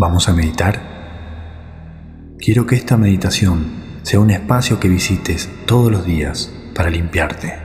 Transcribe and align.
¿Vamos 0.00 0.28
a 0.28 0.32
meditar? 0.32 0.78
Quiero 2.38 2.66
que 2.66 2.76
esta 2.76 2.96
meditación 2.96 3.66
sea 4.02 4.20
un 4.20 4.30
espacio 4.30 4.78
que 4.78 4.86
visites 4.86 5.50
todos 5.66 5.90
los 5.90 6.06
días 6.06 6.54
para 6.72 6.88
limpiarte, 6.88 7.58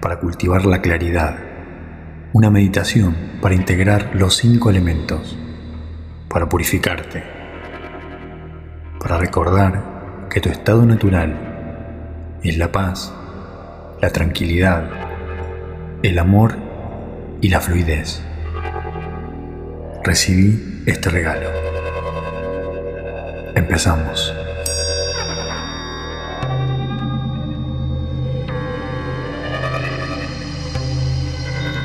para 0.00 0.18
cultivar 0.18 0.64
la 0.64 0.80
claridad. 0.80 1.36
Una 2.32 2.48
meditación 2.48 3.14
para 3.42 3.54
integrar 3.54 4.12
los 4.14 4.34
cinco 4.38 4.70
elementos, 4.70 5.36
para 6.30 6.48
purificarte, 6.48 7.22
para 8.98 9.18
recordar 9.18 10.28
que 10.30 10.40
tu 10.40 10.48
estado 10.48 10.86
natural 10.86 12.38
es 12.42 12.56
la 12.56 12.72
paz, 12.72 13.12
la 14.00 14.08
tranquilidad, 14.08 14.88
el 16.02 16.18
amor 16.18 16.56
y 17.42 17.50
la 17.50 17.60
fluidez. 17.60 18.22
Recibí 20.02 20.82
este 20.86 21.10
regalo. 21.10 21.63
Empezamos. 23.54 24.34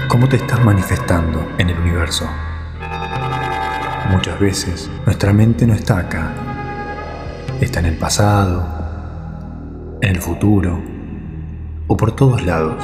¿Cómo 0.07 0.27
te 0.27 0.37
estás 0.37 0.65
manifestando 0.65 1.47
en 1.59 1.69
el 1.69 1.77
universo? 1.77 2.27
Muchas 4.09 4.39
veces 4.39 4.89
nuestra 5.05 5.31
mente 5.31 5.67
no 5.67 5.75
está 5.75 5.99
acá. 5.99 6.33
Está 7.61 7.81
en 7.81 7.85
el 7.85 7.97
pasado, 7.97 8.65
en 10.01 10.09
el 10.09 10.21
futuro 10.21 10.81
o 11.87 11.95
por 11.95 12.15
todos 12.15 12.43
lados. 12.43 12.83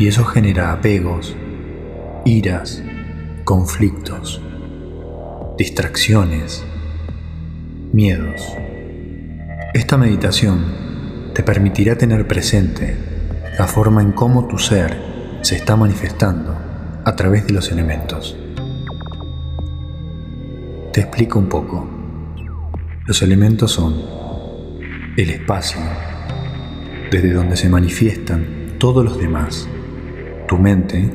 Y 0.00 0.08
eso 0.08 0.24
genera 0.24 0.72
apegos, 0.72 1.36
iras, 2.24 2.82
conflictos, 3.44 4.42
distracciones, 5.56 6.66
miedos. 7.92 8.56
Esta 9.74 9.98
meditación 9.98 10.64
te 11.34 11.42
permitirá 11.42 11.96
tener 11.96 12.26
presente 12.26 12.96
la 13.58 13.66
forma 13.66 14.00
en 14.00 14.12
cómo 14.12 14.46
tu 14.46 14.58
ser 14.58 14.96
se 15.42 15.56
está 15.56 15.76
manifestando 15.76 16.56
a 17.04 17.16
través 17.16 17.46
de 17.46 17.52
los 17.52 17.70
elementos. 17.70 18.36
Te 20.92 21.00
explico 21.02 21.38
un 21.38 21.48
poco. 21.48 21.88
Los 23.06 23.20
elementos 23.22 23.72
son 23.72 23.94
el 25.16 25.30
espacio, 25.30 25.80
desde 27.10 27.32
donde 27.32 27.56
se 27.56 27.68
manifiestan 27.68 28.76
todos 28.78 29.04
los 29.04 29.18
demás. 29.18 29.68
Tu 30.48 30.56
mente 30.56 31.10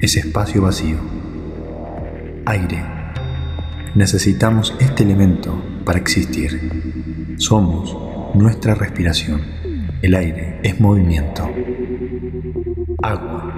es 0.00 0.16
espacio 0.16 0.62
vacío. 0.62 0.98
Aire. 2.46 2.84
Necesitamos 3.94 4.74
este 4.78 5.04
elemento 5.04 5.75
para 5.86 6.00
existir. 6.00 7.36
Somos 7.38 7.96
nuestra 8.34 8.74
respiración. 8.74 9.40
El 10.02 10.16
aire 10.16 10.58
es 10.62 10.78
movimiento. 10.80 11.48
Agua. 13.02 13.54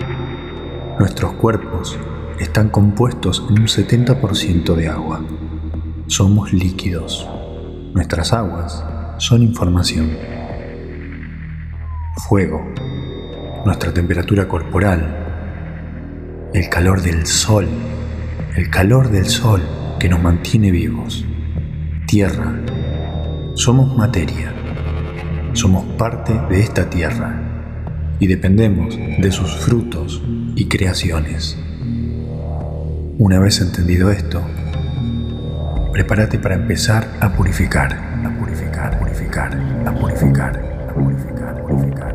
Nuestros 1.01 1.33
cuerpos 1.33 1.99
están 2.39 2.69
compuestos 2.69 3.45
en 3.49 3.61
un 3.61 3.67
70% 3.67 4.75
de 4.75 4.89
agua. 4.89 5.25
Somos 6.07 6.53
líquidos. 6.53 7.27
Nuestras 7.95 8.33
aguas 8.35 8.85
son 9.17 9.43
información. 9.43 10.11
Fuego. 12.29 12.63
Nuestra 13.65 13.93
temperatura 13.93 14.47
corporal. 14.47 16.51
El 16.53 16.69
calor 16.69 17.01
del 17.01 17.27
sol. 17.27 17.67
El 18.55 18.69
calor 18.69 19.09
del 19.09 19.27
sol 19.27 19.63
que 19.99 20.11
nos 20.11 20.23
mantiene 20.23 20.71
vivos. 20.71 21.25
Tierra. 22.09 22.59
Somos 23.55 23.95
materia. 23.95 24.51
Somos 25.53 25.85
parte 25.99 26.33
de 26.49 26.61
esta 26.61 26.89
tierra 26.89 27.39
y 28.19 28.27
dependemos 28.27 28.97
de 28.97 29.31
sus 29.31 29.55
frutos 29.59 30.23
y 30.57 30.69
creaciones. 30.69 31.59
Una 33.19 33.39
vez 33.39 33.61
entendido 33.61 34.11
esto, 34.11 34.41
prepárate 35.93 36.39
para 36.39 36.55
empezar 36.55 37.07
a 37.21 37.35
purificar, 37.35 37.93
a 38.25 38.39
purificar, 38.39 38.95
a 38.95 38.99
purificar, 38.99 39.53
a 39.85 39.95
purificar, 39.95 40.63
a 40.89 40.95
purificar, 40.95 41.59
a 41.59 41.63
purificar, 41.63 42.08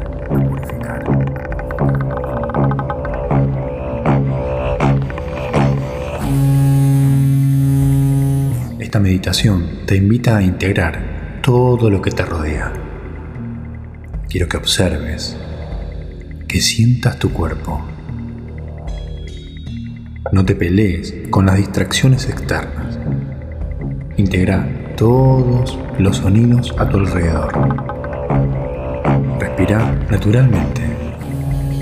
Esta 8.93 9.01
meditación 9.01 9.79
te 9.87 9.95
invita 9.95 10.37
a 10.37 10.43
integrar 10.43 11.39
todo 11.41 11.89
lo 11.89 11.99
que 11.99 12.11
te 12.11 12.23
rodea. 12.23 12.71
Quiero 14.29 14.47
que 14.47 14.57
observes 14.57 15.35
que 16.47 16.61
sientas 16.61 17.17
tu 17.17 17.33
cuerpo. 17.33 17.83
No 20.31 20.45
te 20.45 20.53
pelees 20.53 21.11
con 21.31 21.47
las 21.47 21.57
distracciones 21.57 22.29
externas. 22.29 22.99
Integra 24.15 24.69
todos 24.95 25.75
los 25.97 26.17
sonidos 26.17 26.71
a 26.77 26.87
tu 26.87 26.97
alrededor. 26.97 27.51
Respira 29.39 30.05
naturalmente, 30.11 30.83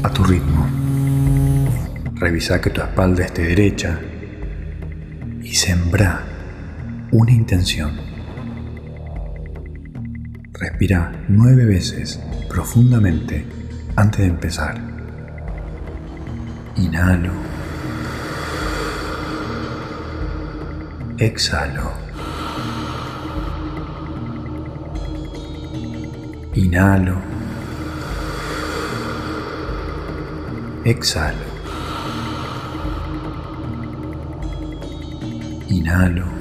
a 0.01 0.09
tu 0.13 0.23
ritmo. 0.23 0.65
Revisa 2.15 2.61
que 2.61 2.69
tu 2.69 2.79
espalda 2.79 3.25
esté 3.25 3.41
derecha 3.41 3.99
y 5.43 5.53
sembra 5.55 6.30
una 7.11 7.31
intención. 7.31 7.91
Respira 10.53 11.11
nueve 11.27 11.65
veces 11.65 12.21
profundamente 12.47 13.45
antes 13.95 14.21
de 14.21 14.27
empezar. 14.27 14.79
Inhalo. 16.77 17.33
Exhalo. 21.17 21.91
Inhalo. 26.55 27.17
Exhalo. 30.85 31.45
Inhalo. 35.67 36.40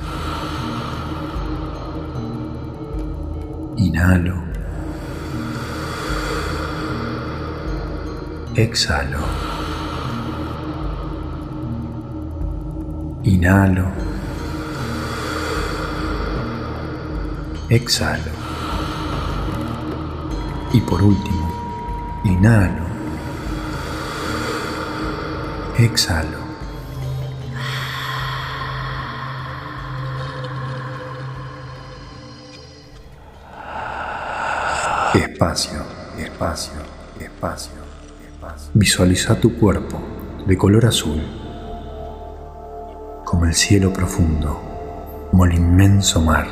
Inhalo. 3.81 4.35
Exhalo. 8.53 9.23
Inhalo. 13.23 13.87
Exhalo. 17.69 18.31
Y 20.73 20.81
por 20.81 21.01
último, 21.01 21.51
inhalo. 22.23 22.85
Exhalo. 25.79 26.40
Espacio, 35.13 35.81
espacio, 36.17 36.79
espacio. 37.19 37.73
Visualiza 38.73 39.35
tu 39.35 39.59
cuerpo 39.59 39.99
de 40.47 40.57
color 40.57 40.85
azul, 40.85 41.21
como 43.25 43.43
el 43.43 43.53
cielo 43.53 43.91
profundo, 43.91 44.57
como 45.29 45.43
el 45.43 45.55
inmenso 45.55 46.21
mar. 46.21 46.47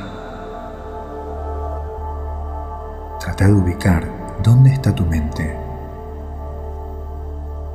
Trata 3.21 3.47
de 3.47 3.53
ubicar 3.53 4.05
dónde 4.43 4.73
está 4.73 4.93
tu 4.93 5.05
mente. 5.05 5.57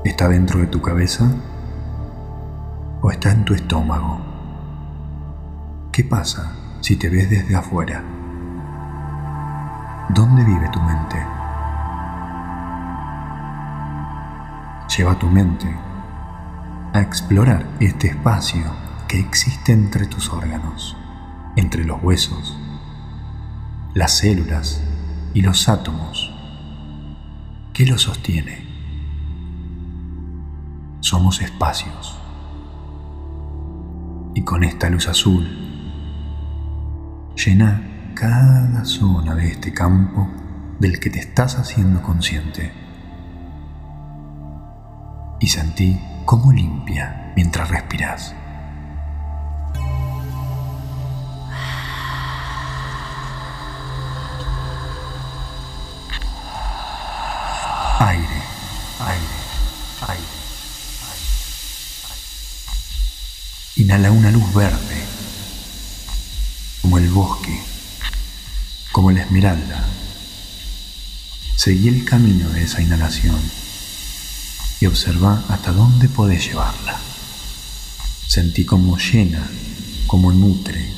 ¿Está 0.04 0.28
dentro 0.28 0.60
de 0.60 0.66
tu 0.66 0.82
cabeza 0.82 1.30
o 3.00 3.10
está 3.10 3.30
en 3.30 3.46
tu 3.46 3.54
estómago? 3.54 4.20
¿Qué 5.90 6.04
pasa 6.04 6.52
si 6.82 6.96
te 6.96 7.08
ves 7.08 7.30
desde 7.30 7.56
afuera? 7.56 8.04
¿Dónde 10.10 10.44
vive 10.44 10.68
tu 10.68 10.80
mente? 10.80 11.16
Lleva 14.96 15.18
tu 15.18 15.26
mente 15.28 15.74
a 16.92 17.00
explorar 17.00 17.66
este 17.80 18.08
espacio 18.08 18.64
que 19.08 19.18
existe 19.18 19.72
entre 19.72 20.06
tus 20.06 20.28
órganos, 20.28 20.94
entre 21.56 21.84
los 21.84 22.02
huesos, 22.02 22.54
las 23.94 24.18
células 24.18 24.84
y 25.32 25.40
los 25.40 25.70
átomos. 25.70 26.30
¿Qué 27.72 27.86
lo 27.86 27.96
sostiene? 27.96 28.66
Somos 31.00 31.40
espacios. 31.40 32.18
Y 34.34 34.42
con 34.42 34.64
esta 34.64 34.90
luz 34.90 35.08
azul, 35.08 35.48
llena 37.34 37.93
cada 38.14 38.84
zona 38.84 39.34
de 39.34 39.48
este 39.48 39.72
campo 39.72 40.28
del 40.78 41.00
que 41.00 41.10
te 41.10 41.18
estás 41.18 41.58
haciendo 41.58 42.00
consciente. 42.00 42.72
Y 45.40 45.48
sentí 45.48 46.00
cómo 46.24 46.52
limpia 46.52 47.32
mientras 47.34 47.68
respiras. 47.68 48.34
Aire, 57.98 58.22
aire, 59.00 59.34
aire, 60.08 60.24
aire, 60.24 60.24
Inhala 63.76 64.10
una 64.12 64.30
luz 64.30 64.54
verde, 64.54 65.04
como 66.82 66.98
el 66.98 67.08
bosque, 67.08 67.73
como 68.94 69.10
la 69.10 69.22
esmeralda. 69.22 69.84
Seguí 71.56 71.88
el 71.88 72.04
camino 72.04 72.48
de 72.50 72.62
esa 72.62 72.80
inhalación 72.80 73.40
y 74.80 74.86
observa 74.86 75.44
hasta 75.48 75.72
dónde 75.72 76.08
podés 76.08 76.46
llevarla. 76.46 77.00
Sentí 78.28 78.64
cómo 78.64 78.96
llena, 78.96 79.50
cómo 80.06 80.30
nutre 80.30 80.92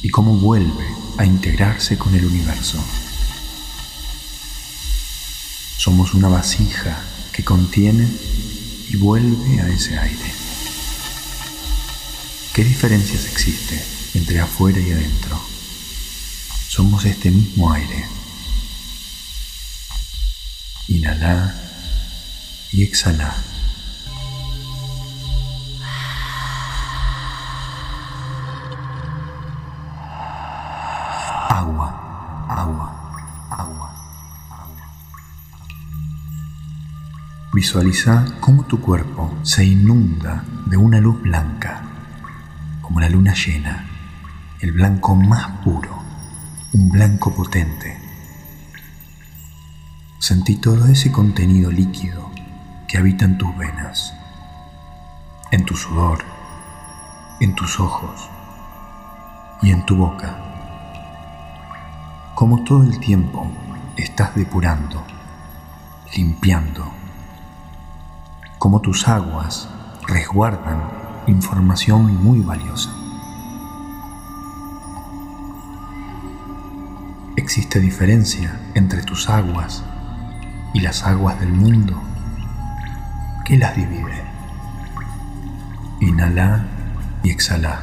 y 0.00 0.10
cómo 0.10 0.36
vuelve 0.36 0.86
a 1.18 1.26
integrarse 1.26 1.98
con 1.98 2.14
el 2.14 2.24
universo. 2.24 2.78
Somos 5.78 6.14
una 6.14 6.28
vasija 6.28 7.02
que 7.32 7.42
contiene 7.42 8.06
y 8.90 8.94
vuelve 8.94 9.60
a 9.60 9.66
ese 9.66 9.98
aire. 9.98 10.32
¿Qué 12.54 12.62
diferencias 12.62 13.26
existe 13.26 13.84
entre 14.14 14.38
afuera 14.38 14.78
y 14.78 14.92
adentro? 14.92 15.51
Somos 16.74 17.04
este 17.04 17.30
mismo 17.30 17.70
aire. 17.70 18.06
Inhala 20.88 21.54
y 22.72 22.82
exhala. 22.82 23.30
Agua, 31.50 32.46
agua, 32.48 33.48
agua, 33.50 33.94
agua. 34.48 34.82
Visualiza 37.52 38.24
cómo 38.40 38.64
tu 38.64 38.80
cuerpo 38.80 39.38
se 39.42 39.62
inunda 39.62 40.42
de 40.64 40.78
una 40.78 41.00
luz 41.00 41.20
blanca, 41.20 41.82
como 42.80 42.98
la 42.98 43.10
luna 43.10 43.34
llena, 43.34 43.84
el 44.60 44.72
blanco 44.72 45.14
más 45.14 45.50
puro, 45.62 46.01
un 46.74 46.88
blanco 46.88 47.34
potente. 47.34 47.98
Sentí 50.18 50.56
todo 50.56 50.86
ese 50.86 51.12
contenido 51.12 51.70
líquido 51.70 52.30
que 52.88 52.96
habitan 52.96 53.36
tus 53.36 53.54
venas, 53.58 54.14
en 55.50 55.66
tu 55.66 55.76
sudor, 55.76 56.24
en 57.40 57.54
tus 57.54 57.78
ojos 57.78 58.30
y 59.60 59.70
en 59.70 59.84
tu 59.84 59.96
boca. 59.96 60.34
Como 62.34 62.64
todo 62.64 62.84
el 62.84 62.98
tiempo 63.00 63.46
estás 63.96 64.34
depurando, 64.34 65.04
limpiando, 66.16 66.90
como 68.58 68.80
tus 68.80 69.08
aguas 69.08 69.68
resguardan 70.08 70.82
información 71.26 72.24
muy 72.24 72.40
valiosa. 72.40 73.01
¿Existe 77.54 77.80
diferencia 77.80 78.58
entre 78.74 79.02
tus 79.02 79.28
aguas 79.28 79.84
y 80.72 80.80
las 80.80 81.02
aguas 81.02 81.38
del 81.38 81.52
mundo? 81.52 82.02
¿Qué 83.44 83.58
las 83.58 83.76
divide? 83.76 84.24
Inhala 86.00 86.64
y 87.22 87.28
exhala. 87.28 87.82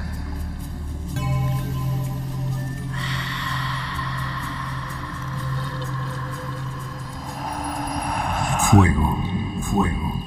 Fuego, 8.71 9.23
fuego, 9.61 10.23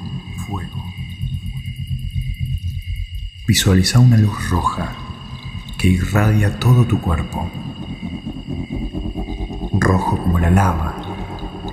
fuego. 0.47 0.85
Visualiza 3.45 3.99
una 3.99 4.15
luz 4.15 4.49
roja 4.49 4.93
que 5.77 5.89
irradia 5.89 6.57
todo 6.61 6.87
tu 6.87 7.01
cuerpo. 7.01 7.51
Rojo 9.93 10.17
como 10.17 10.39
la 10.39 10.49
lava, 10.49 10.95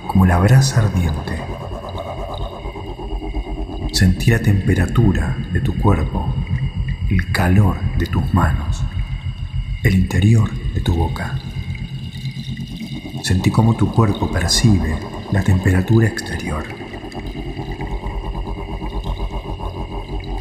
como 0.05 0.27
la 0.27 0.37
brasa 0.37 0.81
ardiente 0.81 1.41
Sentí 3.93 4.29
la 4.29 4.37
temperatura 4.37 5.35
de 5.51 5.59
tu 5.59 5.75
cuerpo, 5.75 6.31
el 7.09 7.31
calor 7.31 7.81
de 7.97 8.05
tus 8.05 8.31
manos, 8.31 8.83
el 9.81 9.95
interior 9.95 10.51
de 10.75 10.81
tu 10.81 10.93
boca. 10.93 11.39
Sentí 13.23 13.49
cómo 13.49 13.75
tu 13.75 13.91
cuerpo 13.91 14.29
percibe 14.29 14.99
la 15.31 15.41
temperatura 15.41 16.05
exterior. 16.07 16.63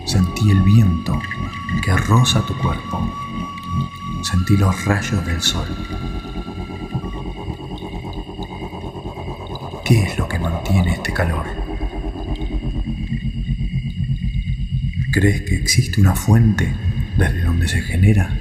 Sentí 0.05 0.51
el 0.51 0.61
viento 0.61 1.19
que 1.83 1.97
roza 1.97 2.45
tu 2.45 2.55
cuerpo. 2.59 3.11
Sentí 4.23 4.59
los 4.59 4.85
rayos 4.85 5.25
del 5.25 5.41
sol. 5.41 5.67
¿Qué 9.91 10.05
es 10.05 10.17
lo 10.17 10.29
que 10.29 10.39
mantiene 10.39 10.93
este 10.93 11.13
calor? 11.13 11.45
¿Crees 15.11 15.43
que 15.43 15.57
existe 15.57 16.01
una 16.01 16.15
fuente 16.15 16.73
desde 17.17 17.43
donde 17.43 17.67
se 17.67 17.83
genera? 17.83 18.39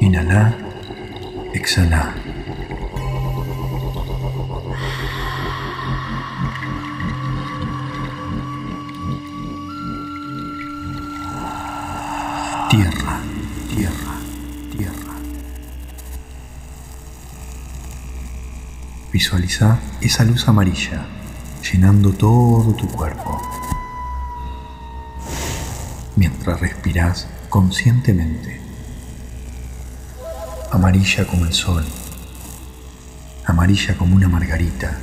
Inhala, 0.00 0.58
exhala. 1.52 2.23
Visualiza 19.14 19.78
esa 20.00 20.24
luz 20.24 20.48
amarilla 20.48 21.06
llenando 21.62 22.12
todo 22.12 22.74
tu 22.74 22.88
cuerpo. 22.88 23.40
Mientras 26.16 26.58
respiras 26.58 27.28
conscientemente. 27.48 28.60
Amarilla 30.72 31.28
como 31.28 31.44
el 31.44 31.52
sol. 31.52 31.84
Amarilla 33.44 33.96
como 33.96 34.16
una 34.16 34.26
margarita. 34.26 34.98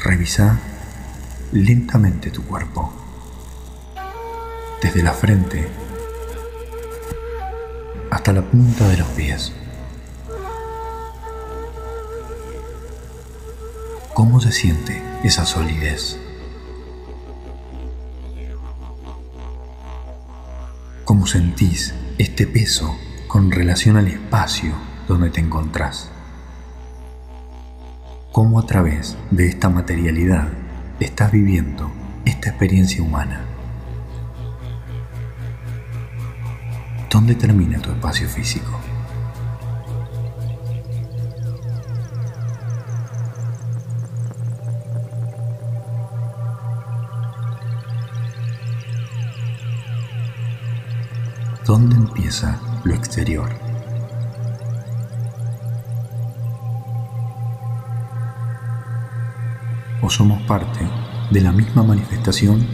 Revisa 0.00 0.58
lentamente 1.52 2.32
tu 2.32 2.42
cuerpo. 2.42 2.92
Desde 4.82 5.04
la 5.04 5.12
frente 5.12 5.70
hasta 8.10 8.32
la 8.32 8.42
punta 8.42 8.88
de 8.88 8.96
los 8.96 9.06
pies. 9.10 9.52
¿Cómo 14.14 14.40
se 14.40 14.52
siente 14.52 15.02
esa 15.24 15.44
solidez? 15.44 16.18
¿Cómo 21.04 21.26
sentís 21.26 21.94
este 22.18 22.46
peso 22.46 22.94
con 23.26 23.50
relación 23.50 23.96
al 23.96 24.08
espacio 24.08 24.74
donde 25.08 25.30
te 25.30 25.40
encontrás? 25.40 26.10
cómo 28.32 28.58
a 28.58 28.66
través 28.66 29.16
de 29.30 29.46
esta 29.46 29.68
materialidad 29.68 30.48
estás 31.00 31.30
viviendo 31.30 31.92
esta 32.24 32.48
experiencia 32.48 33.02
humana. 33.02 33.44
¿Dónde 37.10 37.34
termina 37.34 37.78
tu 37.78 37.90
espacio 37.90 38.26
físico? 38.26 38.70
¿Dónde 51.74 51.96
empieza 51.96 52.60
lo 52.84 52.92
exterior? 52.92 53.48
¿O 60.02 60.10
somos 60.10 60.42
parte 60.42 60.86
de 61.30 61.40
la 61.40 61.50
misma 61.50 61.82
manifestación? 61.82 62.66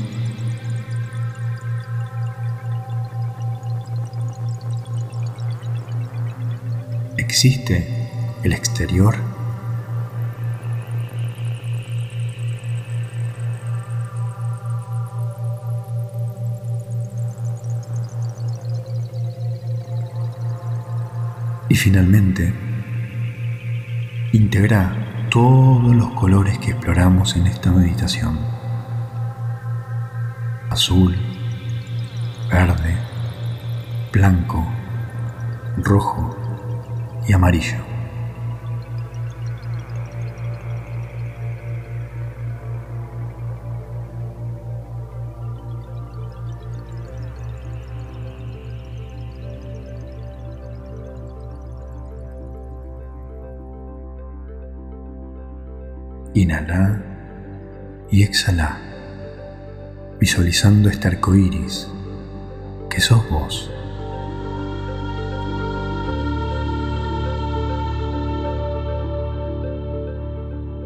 ¿Existe 7.19 8.11
el 8.43 8.53
exterior? 8.53 9.38
Finalmente, 21.79 22.53
integra 24.33 25.29
todos 25.31 25.95
los 25.95 26.11
colores 26.11 26.59
que 26.59 26.73
exploramos 26.73 27.37
en 27.37 27.47
esta 27.47 27.71
meditación. 27.71 28.39
Azul, 30.71 31.17
verde, 32.51 32.97
blanco, 34.13 34.67
rojo 35.79 36.37
y 37.29 37.33
amarillo. 37.33 37.88
Inhala 56.39 57.03
y 58.13 58.23
exhala, 58.23 58.79
visualizando 60.21 60.89
este 60.89 61.09
arco 61.09 61.35
iris 61.35 61.89
que 62.89 63.01
sos 63.01 63.29
vos. 63.29 63.69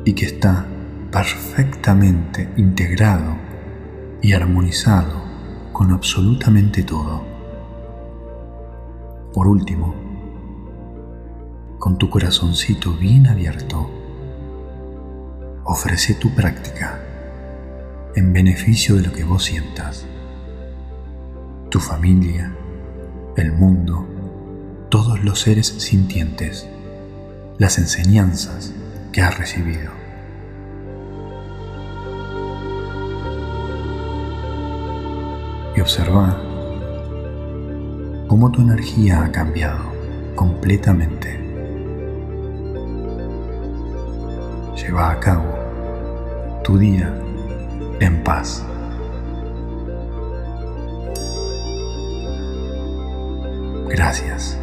Y 0.06 0.14
que 0.14 0.24
está 0.24 0.64
perfectamente 1.10 2.48
integrado 2.56 3.36
y 4.22 4.32
armonizado 4.32 5.22
con 5.74 5.90
absolutamente 5.92 6.82
todo. 6.82 7.26
Por 9.34 9.46
último, 9.46 9.94
con 11.78 11.98
tu 11.98 12.08
corazoncito 12.08 12.94
bien 12.94 13.26
abierto, 13.26 14.01
ofrece 15.64 16.14
tu 16.14 16.34
práctica 16.34 16.98
en 18.14 18.32
beneficio 18.32 18.96
de 18.96 19.02
lo 19.02 19.12
que 19.12 19.24
vos 19.24 19.44
sientas, 19.44 20.04
tu 21.70 21.80
familia, 21.80 22.54
el 23.36 23.52
mundo, 23.52 24.06
todos 24.90 25.22
los 25.24 25.40
seres 25.40 25.68
sintientes, 25.68 26.68
las 27.58 27.78
enseñanzas 27.78 28.72
que 29.12 29.22
has 29.22 29.38
recibido. 29.38 29.90
Y 35.74 35.80
observa 35.80 36.36
cómo 38.28 38.50
tu 38.50 38.60
energía 38.60 39.24
ha 39.24 39.32
cambiado 39.32 39.92
completamente. 40.34 41.38
Lleva 44.76 45.10
a 45.10 45.20
cabo 45.20 45.51
tu 46.72 46.78
día 46.78 47.12
en 48.00 48.24
paz. 48.24 48.64
Gracias. 53.90 54.61